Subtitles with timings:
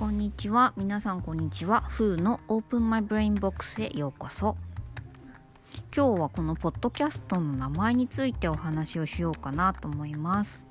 [0.00, 0.72] こんにちは。
[0.78, 1.82] 皆さんこんにちは。
[1.82, 4.56] ふうの Open My Brain Box へようこそ。
[5.94, 10.62] 今日はこのポッドキャストの名前についてお話をしようかなと思います。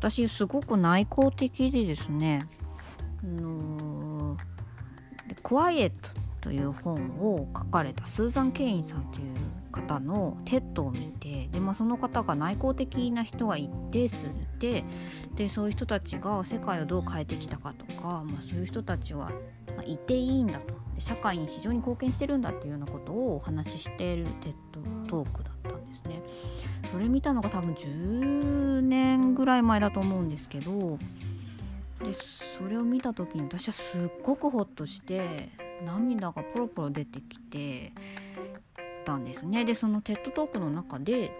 [0.00, 2.46] 私すごく内向的でですね。
[3.24, 4.38] あのー、
[5.42, 6.10] Quiet
[6.46, 9.34] という本を書かれたスーザン・ケインさんという
[9.72, 14.84] 方の TED を見てで、まあ、その方が内向的な人が一定数いて
[15.34, 19.32] でそういう人たちが世界をどう変えてきたかとか、まあ、そういう人たちは、
[19.76, 26.22] まあ、いていいんだと社会に非常に貢献してるんだっていうようなことをお話ししている TED Talk だったんですね。
[26.92, 30.96] それ見たのが多分10年ぐらい前だと思うんですけど
[32.04, 37.92] でそれを見た時に私はすっごくホッとして涙がポロポロ出てきて
[39.04, 39.64] たんですね。
[39.64, 41.30] でその TED Talk の中で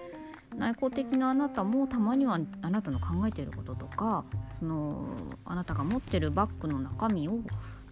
[0.57, 5.07] 内向的なあなたもたまにはあなたの考えてることとかその
[5.45, 7.41] あなたが持ってるバッグの中身を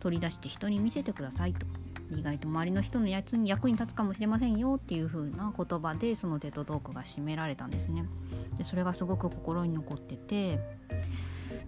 [0.00, 1.66] 取り出して人に見せてくださいと。
[2.10, 8.04] 意外と周りの人のやつに役に立つかもしれませんよっていう風な言葉でその TED Talk が締められたんですね。
[8.56, 10.60] でそれがすごく心に残ってて。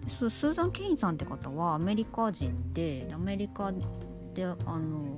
[0.07, 3.71] スーザン・ケインさんって方はアメリカ人でアメリカ
[4.37, 5.17] であの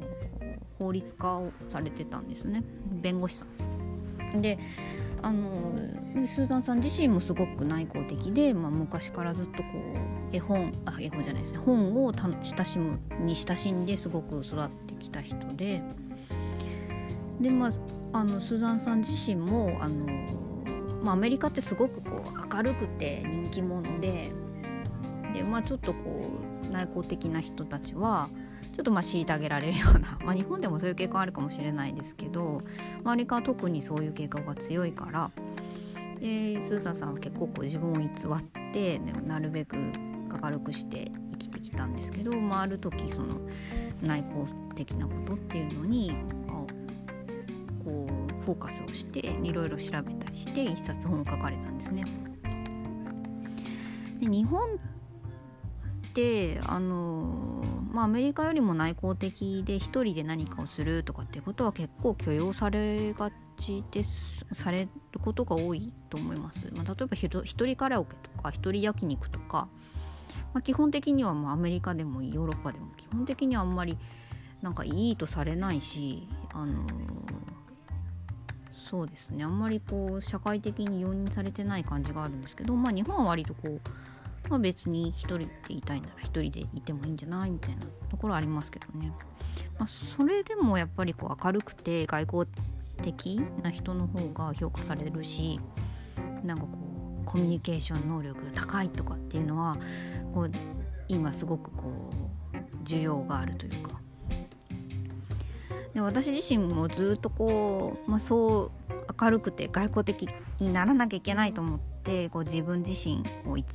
[0.80, 2.64] 法律家をされてたんですね。
[2.90, 3.46] 弁護士さ
[4.34, 4.42] ん。
[4.42, 4.58] で
[5.22, 5.76] あの
[6.26, 9.70] スーザンさん自身もすごく内向的で、まあ、昔からずっとこ
[10.32, 11.60] う絵本あ絵本じゃないですね。
[11.60, 15.82] 本を親しむに親しんですごく育ってきた人で。
[17.42, 17.72] でまあ
[18.20, 20.06] あのスーザンさん自身もあの、
[21.04, 24.32] まあ、アメリカってすごくこう明るくて人気者で。
[25.34, 26.30] で、まあ、ちょっとこ
[26.64, 28.30] う内向的な人たちは
[28.80, 32.62] ちょっとま虐げられるような、 まあ、日本でもそういう傾向あるかもしれないですけど
[33.04, 35.32] 周りから特にそういう傾向が強いから
[36.22, 38.12] でスーザンさんは結構こう自分を偽っ
[38.72, 39.76] て、ね、なるべく
[40.42, 43.42] 明るくして生きてきたんですけど、まあ、ある時その
[44.02, 46.14] 内向的なことっていうのに
[47.84, 52.06] こうフォーカスをしていろいろ調べたりして一冊本を書かれたんですね。
[54.22, 54.80] で日本
[56.20, 66.68] てあのまあ、アメリカよりも内向的で一人で何かをするとかってことは結構許容されがちですされることが多いと思います。
[66.74, 69.68] まあ、例えば一人カラオケとか一人焼肉とか、
[70.54, 73.98] まあ、基本的にはもうアメリカでもヨーロッパでも基本的にはあんまり
[74.62, 76.86] なんかいいとされないし、あの、
[78.74, 83.82] そうですねあんまりこう社会的に容認されてない感じがあるんですけど、まあ、日本は割とこう
[84.50, 89.12] まあ、別に一人でいたいなら一人でいてもいいんじゃないみたいなところありますけどね、
[89.78, 92.46] まあ、それでもやっぱりこう明るくて外交
[93.02, 95.60] 的な人の方が評価されるし
[96.44, 96.70] なんかこ
[97.22, 99.78] うコミュニケーション能力が高いとかっていうのは
[100.34, 100.52] こう
[101.08, 102.10] 今すごくこ
[102.54, 104.00] う需要があるというか。
[105.94, 110.30] で私自身もずっとこう、まあ、そう明るくて外交的
[110.60, 113.66] にならなきゃいけないと思ってこう自分自身を偽っ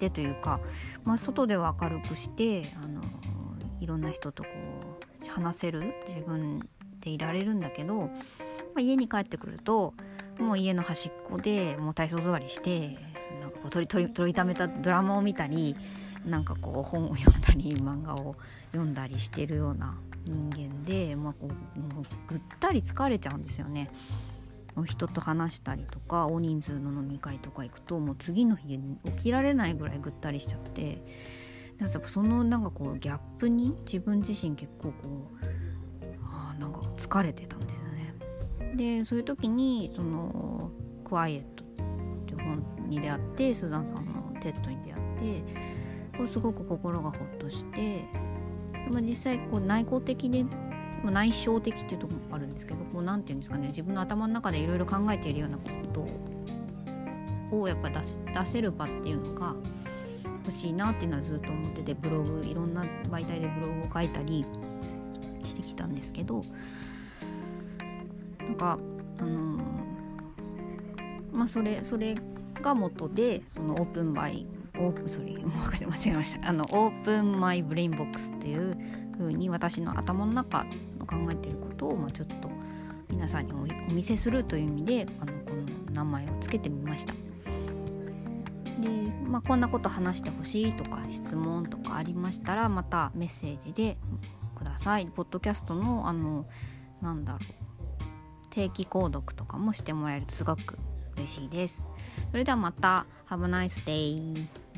[0.00, 0.60] てというか、
[1.04, 3.02] まあ、外では明るくしてあの
[3.80, 6.68] いろんな人とこう話せる自分
[7.00, 8.08] でいられるんだけど、ま
[8.78, 9.94] あ、家に帰ってくると
[10.38, 12.98] もう家の端っこでもう体操座りして
[13.40, 15.76] なんかこう取り取り取りためたドラマを見たり
[16.24, 18.36] なんかこう本を読んだり漫画を
[18.72, 19.96] 読んだりしてるような
[20.26, 23.90] 人間で、まあ、こうもうぐったり疲れちゃうんですよね。
[24.84, 31.02] 人と話したりとか大人数の飲み会とか行くともう次の日起きられないぐらいぐったりしちゃって
[31.78, 35.46] なんかそのなんかこうギャップに自分自身結構こう
[36.22, 38.14] あなんか疲れてたんですよね。
[38.76, 40.70] でそういう時にその
[41.04, 41.66] 「クワイエット」っ
[42.26, 45.44] ていう本に出会ってスザンさんの TED に出会って
[46.18, 48.04] こうすごく心がほっとして。
[48.90, 50.44] まあ、実際こう内向的で
[51.04, 55.62] 内省的っていうところもあるんですけどこう何て言うんですかね自分の頭の中でいろいろ考えているようなこ
[57.50, 58.00] とをやっぱ出
[58.32, 59.54] 出せる場っていうのが
[60.44, 64.44] 欲しいなっていうのはずっと思っててブログいろんな媒体でブログを書いたり
[65.42, 66.42] してきたんですけど
[68.38, 68.78] なんか
[69.18, 69.62] あのー、
[71.32, 72.14] まあそれそれ
[72.60, 74.46] が元でそのオープンバイ
[74.78, 76.48] Open sorry 間違えました。
[76.48, 78.78] あの Open My Brain Box っていう
[79.20, 80.64] 風に私の頭の中
[80.98, 82.50] の考えていることを、まあ、ちょっと
[83.08, 87.12] 皆さんにお見せするという意味であのこの名前を付けてみました。
[87.12, 87.18] で、
[89.26, 93.98] まあ、こんなこと話してほしいとか質問とかありましたらまたメッセージで
[94.56, 95.06] ください。
[95.06, 96.46] ポッドキャストのあの
[97.02, 97.40] なんだろう
[98.50, 100.78] 定期購読とかもしてもらえるとすごく
[101.16, 101.90] 嬉しいです。
[102.30, 104.69] それではまた Have a nice day!